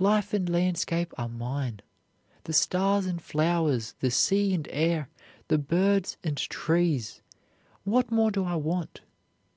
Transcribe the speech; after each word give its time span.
Life 0.00 0.34
and 0.34 0.48
landscape 0.50 1.14
are 1.16 1.28
mine, 1.28 1.78
the 2.42 2.52
stars 2.52 3.06
and 3.06 3.22
flowers, 3.22 3.94
the 4.00 4.10
sea 4.10 4.52
and 4.52 4.66
air, 4.72 5.08
the 5.46 5.56
birds 5.56 6.16
and 6.24 6.36
trees. 6.36 7.22
What 7.84 8.10
more 8.10 8.32
do 8.32 8.42
I 8.44 8.56
want? 8.56 9.02